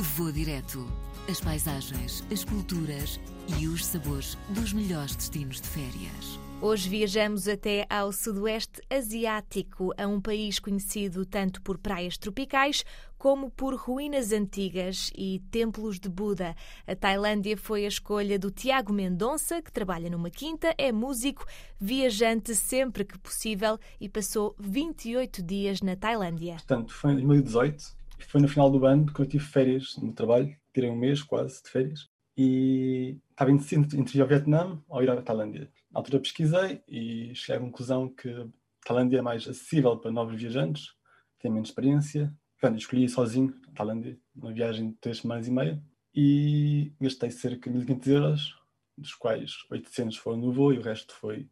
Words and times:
Vou 0.00 0.30
direto. 0.30 0.86
As 1.28 1.40
paisagens, 1.40 2.22
as 2.32 2.44
culturas 2.44 3.18
e 3.58 3.66
os 3.66 3.84
sabores 3.84 4.38
dos 4.50 4.72
melhores 4.72 5.16
destinos 5.16 5.60
de 5.60 5.66
férias. 5.66 6.38
Hoje 6.62 6.88
viajamos 6.88 7.48
até 7.48 7.84
ao 7.90 8.12
Sudoeste 8.12 8.80
Asiático, 8.88 9.92
a 9.98 10.06
um 10.06 10.20
país 10.20 10.60
conhecido 10.60 11.26
tanto 11.26 11.60
por 11.62 11.78
praias 11.78 12.16
tropicais 12.16 12.84
como 13.18 13.50
por 13.50 13.74
ruínas 13.74 14.30
antigas 14.30 15.10
e 15.16 15.42
templos 15.50 15.98
de 15.98 16.08
Buda. 16.08 16.54
A 16.86 16.94
Tailândia 16.94 17.56
foi 17.56 17.84
a 17.84 17.88
escolha 17.88 18.38
do 18.38 18.52
Tiago 18.52 18.92
Mendonça, 18.92 19.60
que 19.60 19.72
trabalha 19.72 20.08
numa 20.08 20.30
quinta, 20.30 20.72
é 20.78 20.92
músico, 20.92 21.44
viajante 21.76 22.54
sempre 22.54 23.04
que 23.04 23.18
possível 23.18 23.80
e 24.00 24.08
passou 24.08 24.54
28 24.60 25.42
dias 25.42 25.82
na 25.82 25.96
Tailândia. 25.96 26.54
Portanto, 26.54 26.94
foi 26.94 27.10
em 27.10 27.14
2018 27.14 27.97
foi 28.26 28.40
no 28.40 28.48
final 28.48 28.70
do 28.70 28.84
ano 28.84 29.12
que 29.12 29.20
eu 29.20 29.26
tive 29.26 29.44
férias 29.44 29.96
no 29.96 30.12
trabalho, 30.12 30.54
tirei 30.72 30.90
um 30.90 30.96
mês 30.96 31.22
quase 31.22 31.62
de 31.62 31.70
férias 31.70 32.08
e 32.36 33.18
estava 33.30 33.50
indeciso 33.50 33.80
entre 33.96 34.18
ir 34.18 34.22
ao 34.22 34.28
Vietnã 34.28 34.80
ou 34.88 35.02
ir 35.02 35.10
à 35.10 35.20
Tailândia. 35.20 35.70
Na 35.90 36.00
altura 36.00 36.20
pesquisei 36.20 36.80
e 36.86 37.34
cheguei 37.34 37.56
à 37.56 37.60
conclusão 37.60 38.08
que 38.08 38.28
a 38.28 38.46
Tailândia 38.84 39.18
é 39.18 39.22
mais 39.22 39.42
acessível 39.48 39.96
para 39.96 40.10
novos 40.10 40.40
viajantes, 40.40 40.94
tem 41.40 41.50
menos 41.50 41.70
experiência. 41.70 42.32
Portanto, 42.60 42.78
escolhi 42.80 43.08
sozinho 43.08 43.54
a 43.68 43.72
Tailândia, 43.72 44.18
uma 44.36 44.52
viagem 44.52 44.90
de 44.90 44.96
três 44.96 45.18
semanas 45.18 45.46
e 45.46 45.50
meia, 45.50 45.82
e 46.14 46.92
gastei 47.00 47.30
cerca 47.30 47.70
de 47.70 47.78
1.500 47.78 48.06
euros, 48.08 48.58
dos 48.96 49.14
quais 49.14 49.52
800 49.70 50.16
foram 50.16 50.38
no 50.38 50.52
voo 50.52 50.72
e 50.72 50.78
o 50.78 50.82
resto 50.82 51.14
foi 51.14 51.48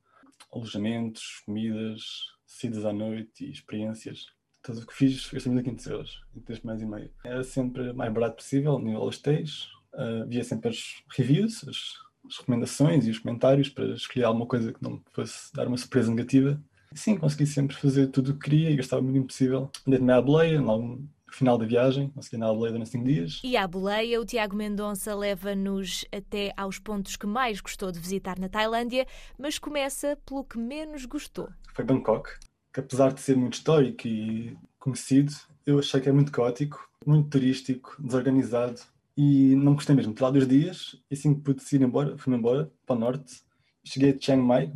alojamentos, 0.53 1.43
comidas, 1.45 2.03
saídas 2.45 2.85
à 2.85 2.93
noite 2.93 3.45
e 3.45 3.51
experiências. 3.51 4.27
Tudo 4.67 4.81
o 4.81 4.87
que 4.87 4.95
fiz, 4.95 5.31
gastei 5.31 5.53
1.500 5.53 5.91
euros 5.93 6.25
em 6.37 6.41
três 6.41 6.59
semanas 6.59 6.83
e 6.83 6.87
meia. 6.87 7.11
Era 7.25 7.45
sempre 7.45 7.91
o 7.91 7.95
mais 7.95 8.13
barato 8.13 8.35
possível, 8.35 8.81
nível 8.81 9.03
hostéis. 9.03 9.69
Uh, 9.95 10.27
via 10.27 10.43
sempre 10.43 10.71
as 10.71 11.05
reviews, 11.17 11.63
as, 11.69 11.95
as, 12.29 12.39
recomendações 12.39 13.07
e 13.07 13.11
os 13.13 13.21
comentários 13.21 13.69
para 13.69 13.95
escolher 13.95 14.25
alguma 14.25 14.45
coisa 14.45 14.73
que 14.73 14.83
não 14.83 15.01
fosse 15.13 15.53
dar 15.55 15.69
uma 15.69 15.77
surpresa 15.77 16.11
negativa. 16.11 16.61
E 16.93 16.99
sim, 16.99 17.17
consegui 17.17 17.47
sempre 17.47 17.77
fazer 17.77 18.09
tudo 18.09 18.33
o 18.33 18.35
que 18.35 18.41
queria 18.41 18.71
e 18.71 18.77
gastava 18.77 19.01
o 19.01 19.05
mínimo 19.05 19.29
possível. 19.29 19.71
Dei-me 19.87 20.13
à 20.13 20.21
boleia, 20.21 20.61
no 20.61 21.09
final 21.31 21.57
da 21.57 21.65
viagem, 21.65 22.11
consegui 22.11 22.35
andar 22.35 22.51
à 22.51 22.53
boleia 22.53 22.73
durante 22.73 22.91
5 22.91 23.05
dias. 23.05 23.41
E 23.45 23.57
à 23.57 23.69
boleia, 23.69 24.21
o 24.21 24.27
Tiago 24.27 24.57
Mendonça 24.57 25.15
leva-nos 25.15 26.05
até 26.11 26.53
aos 26.57 26.81
pontos 26.81 27.15
que 27.15 27.27
mais 27.27 27.61
gostou 27.61 27.93
de 27.93 28.01
visitar 28.01 28.37
na 28.37 28.49
Tailândia, 28.49 29.07
mas 29.39 29.61
começa 29.61 30.19
pelo 30.27 30.43
que 30.43 30.59
menos 30.59 31.07
gostou. 31.07 31.49
Foi 31.73 31.85
Bangkok 31.85 32.31
que 32.77 32.81
apesar 32.81 33.11
de 33.11 33.23
ser 33.23 33.39
muito 33.39 33.55
histórico 33.55 34.07
e 34.07 34.55
conhecido, 34.79 35.33
eu 35.65 35.79
achei 35.79 35.99
que 35.99 36.11
é 36.11 36.13
muito 36.13 36.31
caótico, 36.31 36.87
muito 37.07 37.31
turístico, 37.31 37.97
desorganizado 37.99 38.79
e 39.17 39.55
não 39.57 39.75
gostei 39.75 39.97
mesmo. 39.97 40.13
Tive 40.13 40.25
lá 40.25 40.31
dois 40.31 40.47
dias 40.47 41.01
e 41.11 41.15
assim 41.15 41.35
que 41.35 41.41
pude 41.41 41.63
ir 41.75 41.81
embora, 41.81 42.19
fui-me 42.19 42.39
embora 42.39 42.71
para 42.85 42.95
o 42.95 42.99
norte. 42.99 43.41
Cheguei 43.83 44.11
a 44.13 44.21
Chiang 44.21 44.43
Mai, 44.43 44.71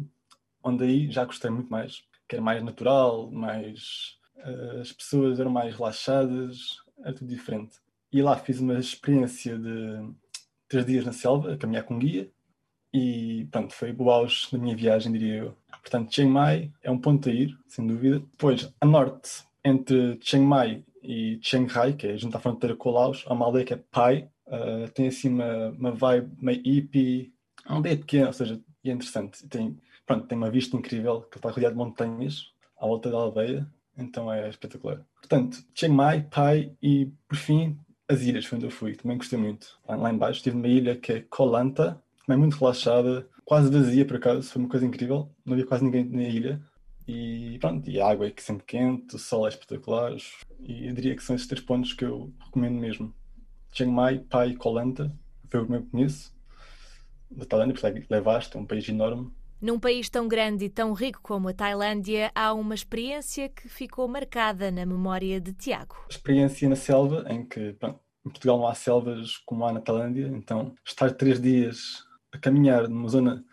onde 0.64 0.84
aí 0.84 1.10
já 1.10 1.26
gostei 1.26 1.50
muito 1.50 1.70
mais, 1.70 2.02
que 2.26 2.36
era 2.36 2.42
mais 2.42 2.64
natural, 2.64 3.30
mais 3.30 4.16
uh, 4.38 4.80
as 4.80 4.92
pessoas 4.92 5.38
eram 5.38 5.50
mais 5.50 5.76
relaxadas, 5.76 6.78
era 7.00 7.12
tudo 7.12 7.28
diferente. 7.28 7.76
E 8.10 8.22
lá 8.22 8.34
fiz 8.34 8.60
uma 8.60 8.78
experiência 8.78 9.58
de 9.58 10.10
três 10.68 10.86
dias 10.86 11.04
na 11.04 11.12
selva, 11.12 11.52
a 11.52 11.58
caminhar 11.58 11.84
com 11.84 11.98
guia, 11.98 12.30
e 12.94 13.46
pronto, 13.50 13.74
foi 13.74 13.92
o 13.92 14.10
auge 14.10 14.48
da 14.50 14.56
minha 14.56 14.74
viagem, 14.74 15.12
diria 15.12 15.34
eu. 15.34 15.56
Portanto, 15.81 16.14
Chiang 16.14 16.31
Mai 16.31 16.73
é 16.83 16.91
um 16.91 16.98
ponto 16.98 17.28
a 17.28 17.33
ir, 17.33 17.56
sem 17.67 17.86
dúvida. 17.86 18.20
Depois, 18.20 18.73
a 18.81 18.86
norte, 18.86 19.45
entre 19.64 20.19
Chiang 20.20 20.47
Mai 20.47 20.84
e 21.03 21.39
Chiang 21.42 21.70
Rai, 21.70 21.92
que 21.95 22.06
é 22.06 22.17
junto 22.17 22.36
à 22.36 22.41
fronteira 22.41 22.77
com 22.77 22.91
o 22.91 22.92
Laos, 22.92 23.25
há 23.27 23.33
uma 23.33 23.47
aldeia 23.47 23.64
que 23.64 23.75
é 23.75 23.77
Pai, 23.91 24.28
uh, 24.47 24.89
tem 24.92 25.08
assim 25.08 25.28
uma, 25.28 25.69
uma 25.70 25.92
vibe 25.92 26.31
meio 26.41 26.62
hippie, 26.62 27.33
uma 27.67 27.77
aldeia 27.77 27.97
pequena, 27.97 28.27
ou 28.28 28.33
seja, 28.33 28.61
e 28.84 28.91
é 28.91 28.92
interessante. 28.92 29.47
Tem, 29.48 29.77
pronto, 30.06 30.27
tem 30.27 30.36
uma 30.36 30.51
vista 30.51 30.77
incrível, 30.77 31.23
que 31.23 31.39
está 31.39 31.51
rodeado 31.51 31.74
de 31.74 31.79
montanhas 31.79 32.52
à 32.79 32.86
volta 32.86 33.11
da 33.11 33.17
aldeia, 33.17 33.67
então 33.96 34.33
é 34.33 34.48
espetacular. 34.48 35.01
Portanto, 35.17 35.63
Chiang 35.74 35.95
Mai, 35.95 36.23
Pai 36.30 36.73
e, 36.83 37.11
por 37.29 37.36
fim, 37.36 37.79
as 38.08 38.23
ilhas, 38.23 38.45
foi 38.45 38.57
onde 38.57 38.67
eu 38.67 38.70
fui, 38.70 38.95
também 38.95 39.17
gostei 39.17 39.39
muito. 39.39 39.79
Lá, 39.86 39.96
lá 39.96 40.13
embaixo 40.13 40.39
estive 40.39 40.57
numa 40.57 40.69
ilha 40.69 40.96
que 40.96 41.13
é 41.13 41.20
Koh 41.20 41.45
Lanta, 41.45 42.02
também 42.27 42.39
muito 42.39 42.58
relaxada, 42.58 43.27
quase 43.45 43.70
vazia 43.70 44.05
por 44.05 44.17
acaso, 44.17 44.42
foi 44.42 44.62
uma 44.62 44.68
coisa 44.68 44.86
incrível, 44.86 45.30
não 45.45 45.55
havia 45.55 45.67
quase 45.67 45.84
ninguém 45.84 46.05
na 46.05 46.23
ilha. 46.23 46.61
E 47.06 47.58
pronto, 47.58 47.90
e 47.90 48.01
a 48.01 48.08
água 48.08 48.28
é 48.28 48.33
sempre 48.39 48.64
quente, 48.64 49.17
o 49.17 49.18
sol 49.18 49.46
é 49.46 49.48
espetacular, 49.48 50.14
e 50.61 50.86
eu 50.86 50.95
diria 50.95 51.17
que 51.17 51.23
são 51.23 51.34
esses 51.34 51.48
três 51.48 51.64
pontos 51.64 51.92
que 51.92 52.05
eu 52.05 52.33
recomendo 52.45 52.78
mesmo. 52.78 53.12
Chiang 53.73 53.92
Mai, 53.92 54.18
Pai 54.18 54.51
e 54.51 54.56
Koh 54.56 54.70
Lanta, 54.70 55.12
foi 55.51 55.61
o 55.61 55.67
que 55.67 55.73
eu 55.73 55.86
conheço, 55.90 56.33
da 57.30 57.45
Tailândia, 57.45 57.74
porque 57.74 58.14
é 58.14 58.20
vasto, 58.20 58.56
é 58.56 58.61
um 58.61 58.67
país 58.67 58.89
enorme. 58.89 59.33
Num 59.61 59.78
país 59.78 60.08
tão 60.08 60.27
grande 60.27 60.67
e 60.67 60.68
tão 60.68 60.92
rico 60.92 61.20
como 61.22 61.48
a 61.48 61.52
Tailândia, 61.52 62.30
há 62.34 62.52
uma 62.55 62.74
experiência 62.74 63.48
que 63.48 63.68
ficou 63.68 64.08
marcada 64.08 64.70
na 64.70 64.86
memória 64.86 65.40
de 65.40 65.52
Tiago. 65.52 65.96
A 66.07 66.12
experiência 66.12 66.68
na 66.68 66.77
selva, 66.77 67.27
em 67.28 67.45
que 67.45 67.72
pronto, 67.74 68.01
em 68.24 68.30
Portugal 68.30 68.58
não 68.58 68.67
há 68.67 68.74
selvas 68.74 69.36
como 69.39 69.64
há 69.64 69.72
na 69.72 69.80
Tailândia, 69.80 70.28
então 70.28 70.74
estar 70.84 71.12
três 71.12 71.40
dias 71.40 72.05
a 72.33 72.39
caminhar 72.39 72.89
numa 72.89 73.08
zona 73.08 73.45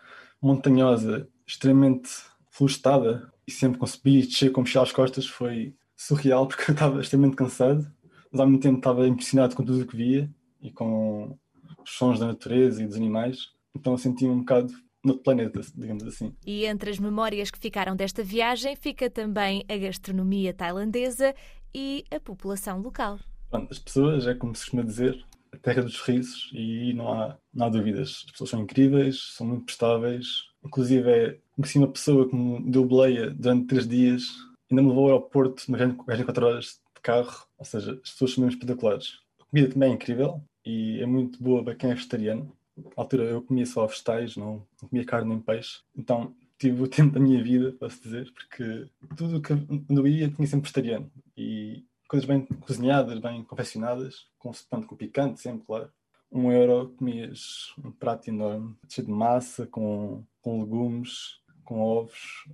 montanhosa, 0.42 1.28
extremamente 1.46 2.10
florestada, 2.50 3.32
e 3.48 3.52
sempre 3.52 3.80
com 3.80 3.88
subir 3.88 4.24
e 4.24 4.28
descer 4.28 4.52
com 4.52 4.62
mochila 4.62 4.84
às 4.84 4.92
costas 4.92 5.26
foi 5.26 5.74
surreal, 5.96 6.46
porque 6.48 6.72
eu 6.72 6.74
estava 6.74 7.02
extremamente 7.02 7.36
cansado, 7.36 7.90
mas 8.32 8.40
ao 8.40 8.48
mesmo 8.48 8.62
tempo 8.62 8.78
estava 8.78 9.08
impressionado 9.08 9.56
com 9.56 9.64
tudo 9.64 9.82
o 9.82 9.88
que 9.88 9.96
via 9.96 10.30
e 10.62 10.72
com 10.72 11.38
os 11.84 11.92
sons 11.92 12.20
da 12.20 12.28
natureza 12.28 12.84
e 12.84 12.88
dos 12.88 12.98
animais, 12.98 13.52
então 13.76 13.94
eu 13.94 13.98
senti 13.98 14.26
um 14.26 14.40
bocado 14.40 14.74
no 15.04 15.18
planeta, 15.18 15.62
digamos 15.76 16.04
assim. 16.04 16.36
E 16.46 16.66
entre 16.66 16.90
as 16.90 17.00
memórias 17.00 17.50
que 17.50 17.60
ficaram 17.60 17.96
desta 17.96 18.24
viagem 18.24 18.76
fica 18.76 19.10
também 19.10 19.64
a 19.70 19.78
gastronomia 19.78 20.54
tailandesa 20.54 21.34
e 21.74 22.04
a 22.12 22.20
população 22.20 22.82
local. 22.82 23.20
Pronto, 23.50 23.72
as 23.72 23.80
pessoas, 23.80 24.28
é 24.28 24.34
como 24.34 24.54
se 24.54 24.64
costuma 24.64 24.84
dizer, 24.84 25.24
terra 25.68 25.84
dos 25.84 25.96
sorrisos 25.96 26.50
e 26.54 26.94
não 26.94 27.12
há, 27.12 27.38
não 27.54 27.66
há 27.66 27.70
dúvidas. 27.70 28.24
As 28.26 28.32
pessoas 28.32 28.50
são 28.52 28.62
incríveis, 28.62 29.34
são 29.36 29.46
muito 29.46 29.66
prestáveis. 29.66 30.46
Inclusive, 30.64 31.10
é, 31.10 31.38
conheci 31.56 31.78
uma 31.78 31.92
pessoa 31.92 32.28
que 32.30 32.34
me 32.34 32.72
deu 32.72 32.86
boleia 32.86 33.30
durante 33.32 33.68
três 33.68 33.86
dias, 33.86 34.24
ainda 34.72 34.82
me 34.82 34.88
levou 34.88 35.06
ao 35.06 35.18
aeroporto 35.18 35.66
viagem 35.68 35.96
de 35.98 36.24
quatro 36.24 36.46
horas 36.46 36.80
de 36.96 37.02
carro. 37.02 37.46
Ou 37.58 37.66
seja, 37.66 38.00
as 38.02 38.12
pessoas 38.12 38.34
são 38.34 38.46
mesmo 38.46 38.58
espetaculares. 38.58 39.20
A 39.42 39.44
comida 39.44 39.74
também 39.74 39.92
é 39.92 39.94
incrível 39.94 40.42
e 40.66 41.02
é 41.02 41.06
muito 41.06 41.44
boa 41.44 41.62
para 41.62 41.76
quem 41.76 41.92
é 41.92 41.96
vegetariano. 41.96 42.50
Na 42.78 42.92
altura 42.96 43.24
eu 43.26 43.42
comia 43.42 43.66
só 43.66 43.86
vegetais, 43.86 44.38
não, 44.38 44.66
não 44.82 44.90
comia 44.90 45.04
carne 45.04 45.30
nem 45.30 45.42
peixe. 45.42 45.82
Então 45.98 46.34
tive 46.58 46.82
o 46.82 46.88
tempo 46.88 47.14
da 47.14 47.20
minha 47.20 47.44
vida, 47.44 47.74
posso 47.74 48.02
dizer, 48.02 48.32
porque 48.32 48.88
tudo 49.18 49.42
que 49.42 49.52
eu 49.52 50.08
ia 50.08 50.30
tinha 50.30 50.48
sempre 50.48 50.64
vegetariano. 50.64 51.12
E 51.36 51.84
coisas 52.08 52.28
bem 52.28 52.46
cozinhadas, 52.46 53.20
bem 53.20 53.44
confeccionadas, 53.44 54.28
com, 54.38 54.52
com 54.86 54.96
picante 54.96 55.42
sempre, 55.42 55.66
claro. 55.66 55.92
Um 56.32 56.52
euro 56.52 56.94
comias 56.98 57.74
um 57.84 57.92
prato 57.92 58.30
enorme, 58.30 58.76
cheio 58.90 59.08
de 59.08 59.14
massa, 59.14 59.66
com, 59.66 60.26
com 60.42 60.62
legumes, 60.62 61.40
com 61.64 61.80
ovos, 61.82 62.48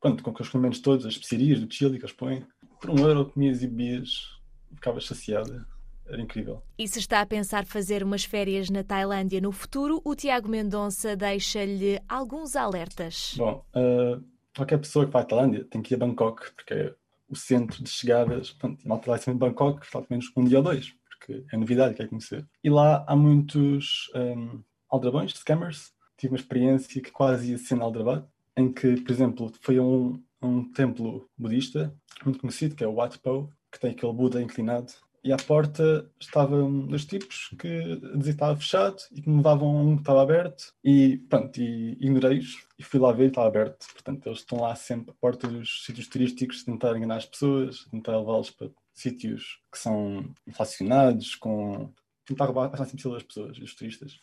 pronto, 0.00 0.22
com 0.22 0.30
os 0.30 0.48
condimentos 0.48 0.80
todos, 0.80 1.06
as 1.06 1.14
especiarias 1.14 1.60
do 1.60 1.72
chili 1.72 1.98
que 1.98 2.04
eles 2.04 2.14
põem. 2.14 2.46
Por 2.80 2.90
um 2.90 2.98
euro 2.98 3.30
comias 3.30 3.62
e 3.62 3.66
bebias, 3.66 4.38
ficavas 4.74 5.06
saciada. 5.06 5.66
Era 6.08 6.22
incrível. 6.22 6.62
E 6.78 6.86
se 6.86 7.00
está 7.00 7.20
a 7.20 7.26
pensar 7.26 7.66
fazer 7.66 8.04
umas 8.04 8.24
férias 8.24 8.70
na 8.70 8.84
Tailândia 8.84 9.40
no 9.40 9.50
futuro, 9.50 10.00
o 10.04 10.14
Tiago 10.14 10.48
Mendonça 10.48 11.16
deixa-lhe 11.16 12.00
alguns 12.08 12.54
alertas. 12.54 13.34
Bom, 13.36 13.64
uh, 13.74 14.22
qualquer 14.54 14.78
pessoa 14.78 15.04
que 15.04 15.10
vai 15.10 15.22
à 15.22 15.24
Tailândia 15.24 15.64
tem 15.64 15.82
que 15.82 15.94
ir 15.94 15.96
a 15.96 15.98
Bangkok, 15.98 16.52
porque 16.54 16.74
é 16.74 16.94
o 17.28 17.36
centro 17.36 17.82
de 17.82 17.90
chegadas. 17.90 18.52
Pronto, 18.52 18.82
e 18.84 18.88
malta 18.88 19.10
vai 19.10 19.18
sempre 19.18 19.34
em 19.34 19.38
Bangkok, 19.38 19.90
pelo 19.90 20.06
menos 20.08 20.30
um 20.36 20.44
dia 20.44 20.58
ou 20.58 20.64
dois, 20.64 20.94
porque 21.08 21.44
é 21.52 21.56
novidade, 21.56 21.94
quer 21.94 22.08
conhecer. 22.08 22.46
E 22.62 22.70
lá 22.70 23.04
há 23.06 23.16
muitos 23.16 24.10
um, 24.14 24.62
aldrabões, 24.88 25.32
scammers. 25.32 25.92
Tive 26.16 26.32
uma 26.32 26.38
experiência 26.38 27.02
que 27.02 27.10
quase 27.10 27.50
ia 27.50 27.58
ser 27.58 27.74
na 27.74 27.84
Aldrabad, 27.84 28.24
em 28.56 28.72
que, 28.72 29.00
por 29.02 29.12
exemplo, 29.12 29.52
foi 29.60 29.76
a 29.76 29.82
um, 29.82 30.22
um 30.40 30.72
templo 30.72 31.28
budista 31.36 31.94
muito 32.24 32.38
conhecido, 32.38 32.74
que 32.74 32.82
é 32.82 32.88
o 32.88 32.94
Wat 32.94 33.18
Po, 33.18 33.52
que 33.70 33.78
tem 33.78 33.90
aquele 33.90 34.12
Buda 34.14 34.40
inclinado 34.40 34.92
e 35.26 35.32
à 35.32 35.36
porta 35.36 36.08
estavam 36.20 36.86
dois 36.86 37.04
tipos 37.04 37.48
que 37.58 37.96
dizia 38.14 38.22
que 38.22 38.28
estava 38.28 38.56
fechado 38.56 38.96
e 39.10 39.20
que 39.20 39.28
me 39.28 39.38
levavam 39.38 39.88
um 39.88 39.96
que 39.96 40.02
estava 40.02 40.22
aberto 40.22 40.72
e 40.84 41.18
pronto, 41.28 41.60
e 41.60 41.96
ignorei-os 42.00 42.64
e 42.78 42.84
fui 42.84 43.00
lá 43.00 43.10
ver 43.10 43.24
e 43.24 43.26
estava 43.26 43.48
aberto. 43.48 43.88
Portanto, 43.92 44.24
eles 44.24 44.38
estão 44.38 44.60
lá 44.60 44.76
sempre 44.76 45.10
à 45.10 45.14
porta 45.14 45.48
dos 45.48 45.84
sítios 45.84 46.06
turísticos, 46.06 46.62
tentar 46.62 46.96
enganar 46.96 47.16
as 47.16 47.26
pessoas, 47.26 47.86
tentar 47.90 48.16
levá-los 48.16 48.52
para 48.52 48.70
sítios 48.94 49.60
que 49.72 49.78
são 49.80 50.32
inflacionados, 50.46 51.34
com 51.34 51.92
tentar 52.24 52.44
roubar 52.44 52.70
a 52.72 52.84
sempre 52.86 53.10
das 53.10 53.24
pessoas, 53.24 53.58
dos 53.58 53.74
turistas. 53.74 54.20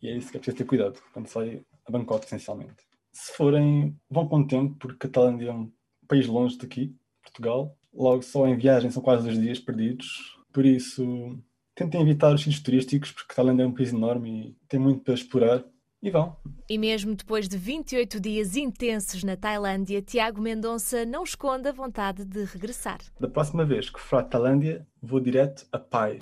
E 0.00 0.08
é 0.08 0.16
isso 0.16 0.30
que 0.30 0.38
é 0.38 0.40
preciso 0.40 0.56
ter 0.56 0.64
cuidado 0.64 0.98
quando 1.12 1.26
sai 1.26 1.62
a 1.84 1.92
Bangkok, 1.92 2.24
essencialmente. 2.24 2.82
Se 3.12 3.34
forem, 3.34 3.94
vão 4.08 4.26
com 4.26 4.40
o 4.40 4.46
tempo, 4.46 4.74
porque 4.78 5.06
a 5.06 5.10
Tailândia 5.10 5.50
é 5.50 5.52
um 5.52 5.70
país 6.08 6.26
longe 6.26 6.56
daqui, 6.56 6.96
Portugal, 7.22 7.77
logo 7.92 8.22
só 8.22 8.46
em 8.46 8.56
viagem 8.56 8.90
são 8.90 9.02
quase 9.02 9.24
dois 9.24 9.40
dias 9.40 9.58
perdidos, 9.58 10.36
por 10.52 10.64
isso 10.64 11.38
tentem 11.74 12.00
evitar 12.00 12.34
os 12.34 12.42
sítios 12.42 12.60
turísticos, 12.60 13.12
porque 13.12 13.34
Tailândia 13.34 13.62
é 13.62 13.66
um 13.66 13.72
país 13.72 13.92
enorme 13.92 14.48
e 14.48 14.56
tem 14.68 14.80
muito 14.80 15.02
para 15.04 15.14
explorar. 15.14 15.64
E 16.00 16.10
vão. 16.10 16.36
E 16.68 16.78
mesmo 16.78 17.16
depois 17.16 17.48
de 17.48 17.58
28 17.58 18.20
dias 18.20 18.56
intensos 18.56 19.24
na 19.24 19.36
Tailândia, 19.36 20.00
Tiago 20.00 20.40
Mendonça 20.40 21.04
não 21.04 21.24
esconde 21.24 21.68
a 21.68 21.72
vontade 21.72 22.24
de 22.24 22.44
regressar. 22.44 22.98
Da 23.18 23.26
próxima 23.26 23.64
vez 23.64 23.90
que 23.90 23.98
for 23.98 24.18
à 24.18 24.22
Tailândia, 24.22 24.86
vou 25.02 25.18
direto 25.18 25.66
a 25.72 25.78
Pai. 25.78 26.20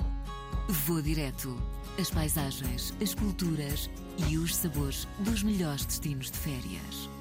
Vou 0.86 1.02
direto. 1.02 1.54
As 1.98 2.10
paisagens, 2.10 2.94
as 3.02 3.14
culturas 3.14 3.90
e 4.30 4.38
os 4.38 4.56
sabores 4.56 5.06
dos 5.20 5.42
melhores 5.42 5.84
destinos 5.84 6.30
de 6.30 6.38
férias. 6.38 7.15